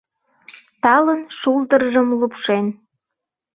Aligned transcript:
Талын 0.81 1.21
шулдыржым 1.39 2.07
лупшен. 2.19 2.65